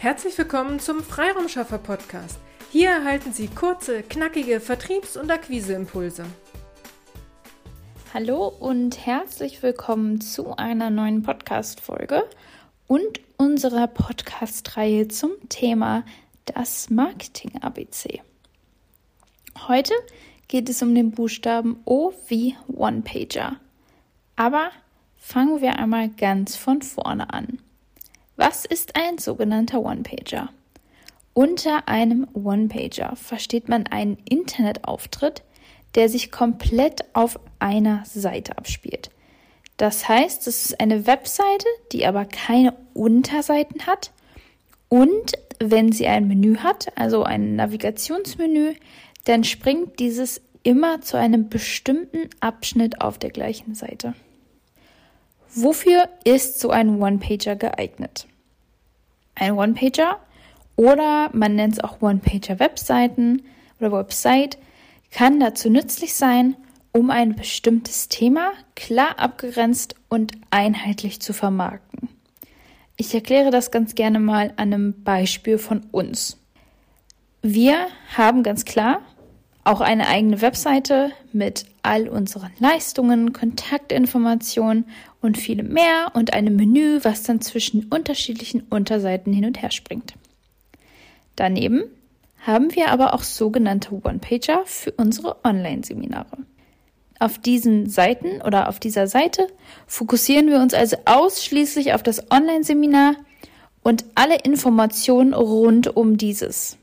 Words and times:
Herzlich 0.00 0.38
willkommen 0.38 0.80
zum 0.80 1.02
Freiraumschaffer 1.02 1.76
Podcast. 1.76 2.38
Hier 2.72 2.88
erhalten 2.88 3.34
Sie 3.34 3.48
kurze, 3.48 4.02
knackige 4.02 4.58
Vertriebs- 4.58 5.18
und 5.18 5.30
Akquiseimpulse. 5.30 6.24
Hallo 8.14 8.48
und 8.48 9.04
herzlich 9.04 9.62
willkommen 9.62 10.22
zu 10.22 10.56
einer 10.56 10.88
neuen 10.88 11.22
Podcast-Folge 11.22 12.24
und 12.86 13.20
unserer 13.36 13.88
Podcast-Reihe 13.88 15.08
zum 15.08 15.32
Thema 15.50 16.06
das 16.46 16.88
Marketing-ABC. 16.88 18.22
Heute 19.68 19.92
geht 20.48 20.70
es 20.70 20.80
um 20.80 20.94
den 20.94 21.10
Buchstaben 21.10 21.78
O 21.84 22.14
wie 22.28 22.56
One-Pager. 22.68 23.56
Aber 24.34 24.70
fangen 25.18 25.60
wir 25.60 25.78
einmal 25.78 26.08
ganz 26.08 26.56
von 26.56 26.80
vorne 26.80 27.34
an. 27.34 27.58
Was 28.42 28.64
ist 28.64 28.96
ein 28.96 29.18
sogenannter 29.18 29.82
One-Pager? 29.82 30.48
Unter 31.34 31.88
einem 31.88 32.26
One-Pager 32.32 33.14
versteht 33.14 33.68
man 33.68 33.86
einen 33.86 34.16
Internetauftritt, 34.26 35.42
der 35.94 36.08
sich 36.08 36.32
komplett 36.32 37.04
auf 37.12 37.38
einer 37.58 38.02
Seite 38.06 38.56
abspielt. 38.56 39.10
Das 39.76 40.08
heißt, 40.08 40.46
es 40.46 40.64
ist 40.64 40.80
eine 40.80 41.06
Webseite, 41.06 41.66
die 41.92 42.06
aber 42.06 42.24
keine 42.24 42.72
Unterseiten 42.94 43.86
hat 43.86 44.10
und 44.88 45.34
wenn 45.58 45.92
sie 45.92 46.06
ein 46.06 46.26
Menü 46.26 46.56
hat, 46.56 46.96
also 46.96 47.24
ein 47.24 47.56
Navigationsmenü, 47.56 48.72
dann 49.26 49.44
springt 49.44 50.00
dieses 50.00 50.40
immer 50.62 51.02
zu 51.02 51.18
einem 51.18 51.50
bestimmten 51.50 52.30
Abschnitt 52.40 53.02
auf 53.02 53.18
der 53.18 53.32
gleichen 53.32 53.74
Seite. 53.74 54.14
Wofür 55.54 56.08
ist 56.24 56.58
so 56.58 56.70
ein 56.70 57.02
One-Pager 57.02 57.56
geeignet? 57.56 58.28
Ein 59.34 59.52
One-Pager 59.54 60.18
oder 60.76 61.30
man 61.32 61.54
nennt 61.54 61.74
es 61.74 61.80
auch 61.80 62.00
One-Pager-Webseiten 62.00 63.42
oder 63.78 63.92
Website 63.92 64.58
kann 65.10 65.40
dazu 65.40 65.70
nützlich 65.70 66.14
sein, 66.14 66.56
um 66.92 67.10
ein 67.10 67.34
bestimmtes 67.34 68.08
Thema 68.08 68.52
klar 68.74 69.18
abgegrenzt 69.18 69.94
und 70.08 70.32
einheitlich 70.50 71.20
zu 71.20 71.32
vermarkten. 71.32 72.08
Ich 72.96 73.14
erkläre 73.14 73.50
das 73.50 73.70
ganz 73.70 73.94
gerne 73.94 74.20
mal 74.20 74.52
an 74.56 74.72
einem 74.72 75.02
Beispiel 75.02 75.58
von 75.58 75.86
uns. 75.90 76.38
Wir 77.42 77.86
haben 78.16 78.42
ganz 78.42 78.64
klar 78.64 79.00
auch 79.70 79.80
eine 79.80 80.08
eigene 80.08 80.42
Webseite 80.42 81.12
mit 81.32 81.64
all 81.84 82.08
unseren 82.08 82.50
Leistungen, 82.58 83.32
Kontaktinformationen 83.32 84.86
und 85.20 85.38
vielem 85.38 85.72
mehr 85.72 86.10
und 86.14 86.34
einem 86.34 86.56
Menü, 86.56 86.98
was 87.04 87.22
dann 87.22 87.40
zwischen 87.40 87.84
unterschiedlichen 87.84 88.62
Unterseiten 88.68 89.32
hin 89.32 89.44
und 89.44 89.62
her 89.62 89.70
springt. 89.70 90.14
Daneben 91.36 91.84
haben 92.44 92.74
wir 92.74 92.90
aber 92.90 93.14
auch 93.14 93.22
sogenannte 93.22 93.92
One-Pager 93.92 94.62
für 94.66 94.90
unsere 94.90 95.36
Online-Seminare. 95.44 96.38
Auf 97.20 97.38
diesen 97.38 97.88
Seiten 97.88 98.42
oder 98.42 98.68
auf 98.68 98.80
dieser 98.80 99.06
Seite 99.06 99.46
fokussieren 99.86 100.48
wir 100.48 100.58
uns 100.58 100.74
also 100.74 100.96
ausschließlich 101.04 101.94
auf 101.94 102.02
das 102.02 102.28
Online-Seminar 102.32 103.14
und 103.84 104.04
alle 104.16 104.36
Informationen 104.36 105.32
rund 105.32 105.96
um 105.96 106.16
dieses. 106.16 106.76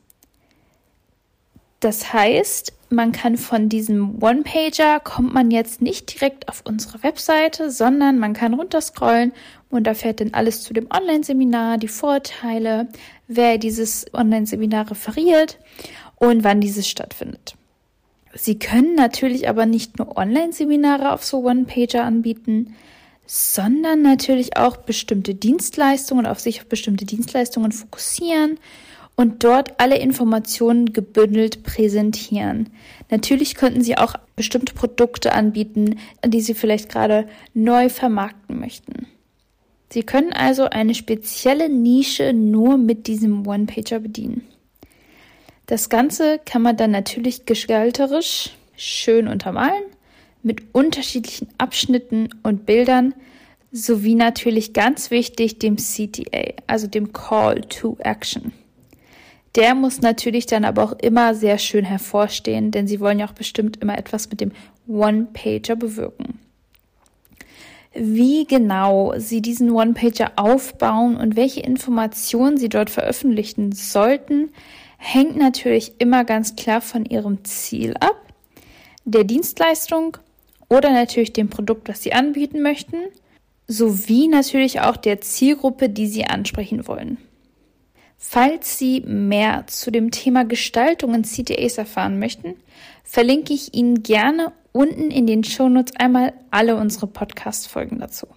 Das 1.79 2.13
heißt, 2.13 2.76
man 2.89 3.11
kann 3.11 3.37
von 3.37 3.69
diesem 3.69 4.21
One-Pager 4.21 4.99
kommt 4.99 5.33
man 5.33 5.51
jetzt 5.51 5.81
nicht 5.81 6.13
direkt 6.13 6.47
auf 6.47 6.63
unsere 6.65 7.03
Webseite, 7.03 7.69
sondern 7.69 8.17
man 8.17 8.33
kann 8.33 8.53
runterscrollen 8.53 9.33
und 9.69 9.85
da 9.85 9.93
fährt 9.93 10.21
dann 10.21 10.33
alles 10.33 10.63
zu 10.63 10.73
dem 10.73 10.87
Online-Seminar, 10.89 11.77
die 11.77 11.89
Vorteile, 11.89 12.87
wer 13.27 13.57
dieses 13.57 14.05
Online-Seminar 14.13 14.89
referiert 14.91 15.59
und 16.15 16.43
wann 16.43 16.61
dieses 16.61 16.87
stattfindet. 16.87 17.55
Sie 18.33 18.59
können 18.59 18.95
natürlich 18.95 19.49
aber 19.49 19.65
nicht 19.65 19.97
nur 19.97 20.17
Online-Seminare 20.17 21.11
auf 21.11 21.25
so 21.25 21.39
One-Pager 21.39 22.03
anbieten, 22.03 22.75
sondern 23.25 24.01
natürlich 24.01 24.55
auch 24.55 24.77
bestimmte 24.77 25.35
Dienstleistungen, 25.35 26.25
auf 26.25 26.39
sich 26.39 26.61
auf 26.61 26.67
bestimmte 26.67 27.05
Dienstleistungen 27.05 27.73
fokussieren 27.73 28.57
und 29.17 29.43
dort 29.43 29.79
alle 29.79 29.97
Informationen 29.97 30.93
gebündelt 30.93 31.63
präsentieren. 31.63 32.69
Natürlich 33.09 33.55
könnten 33.55 33.81
Sie 33.81 33.97
auch 33.97 34.13
bestimmte 34.35 34.73
Produkte 34.73 35.33
anbieten, 35.33 35.99
die 36.23 36.39
Sie 36.39 36.53
vielleicht 36.53 36.87
gerade 36.87 37.27
neu 37.53 37.89
vermarkten 37.89 38.59
möchten. 38.59 39.07
Sie 39.89 40.03
können 40.03 40.33
also 40.33 40.65
eine 40.65 40.93
spezielle 40.93 41.67
Nische 41.67 42.31
nur 42.31 42.77
mit 42.77 43.07
diesem 43.07 43.45
One-Pager 43.47 43.99
bedienen. 43.99 44.43
Das 45.65 45.89
Ganze 45.89 46.39
kann 46.45 46.61
man 46.61 46.77
dann 46.77 46.91
natürlich 46.91 47.45
gestalterisch 47.45 48.51
schön 48.77 49.27
untermalen 49.27 49.83
mit 50.43 50.63
unterschiedlichen 50.73 51.49
Abschnitten 51.57 52.29
und 52.43 52.65
Bildern 52.65 53.15
sowie 53.71 54.15
natürlich 54.15 54.73
ganz 54.73 55.09
wichtig 55.09 55.59
dem 55.59 55.77
CTA, 55.77 56.53
also 56.67 56.87
dem 56.87 57.11
Call 57.11 57.61
to 57.61 57.97
Action. 57.99 58.53
Der 59.55 59.75
muss 59.75 60.01
natürlich 60.01 60.45
dann 60.45 60.65
aber 60.65 60.83
auch 60.83 60.93
immer 60.99 61.33
sehr 61.33 61.57
schön 61.57 61.85
hervorstehen, 61.85 62.71
denn 62.71 62.87
sie 62.87 62.99
wollen 62.99 63.19
ja 63.19 63.27
auch 63.27 63.33
bestimmt 63.33 63.77
immer 63.77 63.97
etwas 63.97 64.29
mit 64.29 64.41
dem 64.41 64.51
One-Pager 64.87 65.75
bewirken. 65.75 66.39
Wie 67.99 68.45
genau 68.45 69.13
Sie 69.17 69.41
diesen 69.41 69.71
One-Pager 69.71 70.33
aufbauen 70.35 71.17
und 71.17 71.35
welche 71.35 71.61
Informationen 71.61 72.57
Sie 72.57 72.69
dort 72.69 72.91
veröffentlichen 72.91 73.71
sollten, 73.71 74.51
hängt 74.97 75.35
natürlich 75.35 75.93
immer 75.97 76.23
ganz 76.23 76.55
klar 76.55 76.81
von 76.81 77.05
Ihrem 77.05 77.43
Ziel 77.43 77.95
ab, 77.99 78.21
der 79.05 79.23
Dienstleistung 79.23 80.17
oder 80.69 80.91
natürlich 80.91 81.33
dem 81.33 81.49
Produkt, 81.49 81.89
was 81.89 82.03
Sie 82.03 82.13
anbieten 82.13 82.61
möchten, 82.61 82.97
sowie 83.67 84.27
natürlich 84.27 84.81
auch 84.81 84.97
der 84.97 85.21
Zielgruppe, 85.21 85.89
die 85.89 86.07
Sie 86.07 86.25
ansprechen 86.25 86.87
wollen. 86.87 87.17
Falls 88.17 88.79
Sie 88.79 89.01
mehr 89.01 89.67
zu 89.67 89.91
dem 89.91 90.11
Thema 90.11 90.43
Gestaltung 90.43 91.13
in 91.13 91.23
CTAs 91.23 91.77
erfahren 91.77 92.19
möchten, 92.19 92.55
verlinke 93.03 93.53
ich 93.53 93.73
Ihnen 93.75 94.01
gerne 94.03 94.51
unten 94.71 95.11
in 95.11 95.27
den 95.27 95.43
Shownotes 95.43 95.95
einmal 95.97 96.33
alle 96.51 96.75
unsere 96.75 97.07
Podcast-Folgen 97.07 97.99
dazu. 97.99 98.27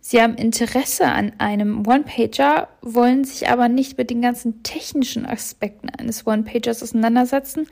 Sie 0.00 0.20
haben 0.20 0.34
Interesse 0.34 1.06
an 1.06 1.32
einem 1.38 1.86
One-Pager, 1.86 2.68
wollen 2.80 3.24
sich 3.24 3.50
aber 3.50 3.68
nicht 3.68 3.98
mit 3.98 4.08
den 4.08 4.22
ganzen 4.22 4.62
technischen 4.62 5.26
Aspekten 5.26 5.90
eines 5.90 6.26
One-Pagers 6.26 6.82
auseinandersetzen 6.82 7.66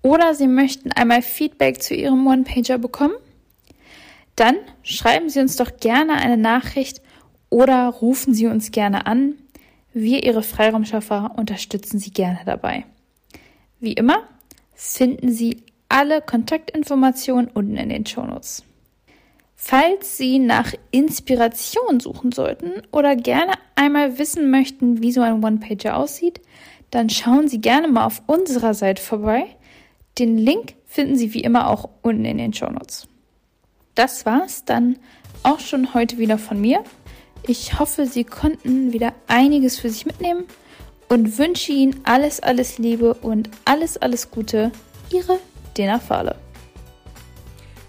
oder 0.00 0.36
Sie 0.36 0.46
möchten 0.46 0.92
einmal 0.92 1.22
Feedback 1.22 1.82
zu 1.82 1.94
Ihrem 1.94 2.24
One-Pager 2.24 2.78
bekommen? 2.78 3.14
Dann 4.36 4.56
schreiben 4.82 5.28
Sie 5.28 5.40
uns 5.40 5.56
doch 5.56 5.78
gerne 5.80 6.14
eine 6.14 6.36
Nachricht 6.36 7.02
oder 7.50 7.88
rufen 7.88 8.32
Sie 8.32 8.46
uns 8.46 8.70
gerne 8.70 9.06
an. 9.06 9.34
Wir, 9.98 10.24
Ihre 10.24 10.42
Freiraumschaffer, 10.42 11.30
unterstützen 11.38 11.98
Sie 11.98 12.10
gerne 12.10 12.40
dabei. 12.44 12.84
Wie 13.80 13.94
immer 13.94 14.24
finden 14.74 15.32
Sie 15.32 15.62
alle 15.88 16.20
Kontaktinformationen 16.20 17.48
unten 17.48 17.78
in 17.78 17.88
den 17.88 18.04
Shownotes. 18.04 18.62
Falls 19.54 20.18
Sie 20.18 20.38
nach 20.38 20.74
Inspiration 20.90 21.98
suchen 22.00 22.30
sollten 22.30 22.82
oder 22.92 23.16
gerne 23.16 23.54
einmal 23.74 24.18
wissen 24.18 24.50
möchten, 24.50 25.02
wie 25.02 25.12
so 25.12 25.22
ein 25.22 25.42
One-Pager 25.42 25.96
aussieht, 25.96 26.42
dann 26.90 27.08
schauen 27.08 27.48
Sie 27.48 27.62
gerne 27.62 27.88
mal 27.88 28.04
auf 28.04 28.20
unserer 28.26 28.74
Seite 28.74 29.00
vorbei. 29.00 29.46
Den 30.18 30.36
Link 30.36 30.74
finden 30.84 31.16
Sie 31.16 31.32
wie 31.32 31.40
immer 31.40 31.70
auch 31.70 31.88
unten 32.02 32.26
in 32.26 32.36
den 32.36 32.52
Shownotes. 32.52 33.08
Das 33.94 34.26
war's 34.26 34.66
dann 34.66 34.98
auch 35.42 35.60
schon 35.60 35.94
heute 35.94 36.18
wieder 36.18 36.36
von 36.36 36.60
mir. 36.60 36.84
Ich 37.42 37.78
hoffe, 37.78 38.06
Sie 38.06 38.24
konnten 38.24 38.92
wieder 38.92 39.12
einiges 39.26 39.78
für 39.78 39.90
sich 39.90 40.06
mitnehmen 40.06 40.44
und 41.08 41.38
wünsche 41.38 41.72
Ihnen 41.72 42.00
alles, 42.04 42.40
alles 42.40 42.78
Liebe 42.78 43.14
und 43.14 43.50
alles, 43.64 43.96
alles 43.96 44.30
Gute. 44.30 44.72
Ihre 45.12 45.38
Dena 45.76 45.98
Fahle. 45.98 46.36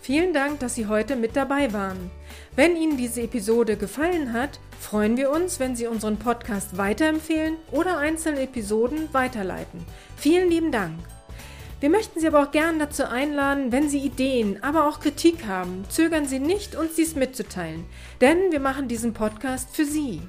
Vielen 0.01 0.33
Dank, 0.33 0.59
dass 0.59 0.75
Sie 0.75 0.87
heute 0.87 1.15
mit 1.15 1.35
dabei 1.35 1.73
waren. 1.73 2.11
Wenn 2.55 2.75
Ihnen 2.75 2.97
diese 2.97 3.23
Episode 3.23 3.75
gefallen 3.75 4.33
hat, 4.33 4.59
freuen 4.79 5.17
wir 5.17 5.31
uns, 5.31 5.59
wenn 5.59 5.75
Sie 5.75 5.87
unseren 5.87 6.17
Podcast 6.17 6.77
weiterempfehlen 6.77 7.55
oder 7.71 7.97
einzelne 7.97 8.41
Episoden 8.41 9.09
weiterleiten. 9.11 9.85
Vielen 10.15 10.49
lieben 10.49 10.71
Dank. 10.71 10.97
Wir 11.79 11.91
möchten 11.91 12.19
Sie 12.19 12.27
aber 12.27 12.41
auch 12.41 12.51
gern 12.51 12.79
dazu 12.79 13.07
einladen, 13.07 13.71
wenn 13.71 13.87
Sie 13.87 13.99
Ideen, 13.99 14.63
aber 14.63 14.87
auch 14.87 14.99
Kritik 14.99 15.45
haben, 15.45 15.85
zögern 15.89 16.25
Sie 16.25 16.39
nicht, 16.39 16.75
uns 16.75 16.95
dies 16.95 17.15
mitzuteilen, 17.15 17.85
denn 18.19 18.51
wir 18.51 18.59
machen 18.59 18.87
diesen 18.87 19.13
Podcast 19.13 19.75
für 19.75 19.85
Sie. 19.85 20.21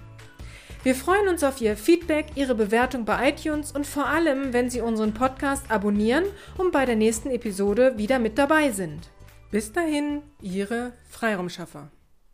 Wir 0.83 0.95
freuen 0.95 1.27
uns 1.27 1.43
auf 1.43 1.61
Ihr 1.61 1.77
Feedback, 1.77 2.27
Ihre 2.35 2.55
Bewertung 2.55 3.07
bei 3.07 3.31
iTunes 3.31 3.73
und 3.73 3.87
vor 3.87 4.07
allem, 4.07 4.53
wenn 4.53 4.69
Sie 4.69 4.83
unseren 4.83 5.15
Podcast 5.15 5.71
abonnieren 5.71 6.25
und 6.59 6.71
bei 6.71 6.85
der 6.85 6.97
nächsten 6.97 7.31
Episode 7.31 7.97
wieder 7.97 8.19
mit 8.19 8.37
dabei 8.37 8.71
sind. 8.71 9.09
Bis 9.51 9.73
dahin, 9.73 10.23
Ihre 10.43 10.93
Freiraumschaffer. 11.09 11.91